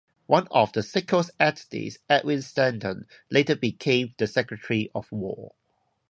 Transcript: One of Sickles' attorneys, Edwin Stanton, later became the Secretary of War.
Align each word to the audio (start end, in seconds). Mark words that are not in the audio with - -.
One 0.25 0.47
of 0.49 0.71
Sickles' 0.83 1.29
attorneys, 1.39 1.99
Edwin 2.09 2.41
Stanton, 2.41 3.05
later 3.29 3.55
became 3.55 4.15
the 4.17 4.25
Secretary 4.25 4.89
of 4.95 5.11
War. 5.11 5.51